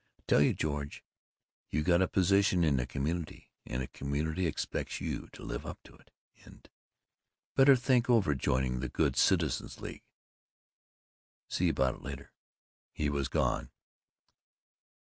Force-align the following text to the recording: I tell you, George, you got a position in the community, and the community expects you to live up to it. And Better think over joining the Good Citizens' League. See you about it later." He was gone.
I 0.17 0.23
tell 0.27 0.41
you, 0.41 0.55
George, 0.55 1.03
you 1.69 1.83
got 1.83 2.01
a 2.01 2.07
position 2.07 2.63
in 2.63 2.77
the 2.77 2.87
community, 2.87 3.51
and 3.67 3.83
the 3.83 3.87
community 3.87 4.47
expects 4.47 4.99
you 4.99 5.27
to 5.33 5.43
live 5.43 5.63
up 5.63 5.77
to 5.83 5.93
it. 5.93 6.09
And 6.43 6.67
Better 7.55 7.75
think 7.75 8.09
over 8.09 8.33
joining 8.33 8.79
the 8.79 8.89
Good 8.89 9.15
Citizens' 9.15 9.79
League. 9.79 10.07
See 11.49 11.65
you 11.65 11.69
about 11.71 11.97
it 11.97 12.01
later." 12.01 12.31
He 12.91 13.11
was 13.11 13.27
gone. 13.27 13.69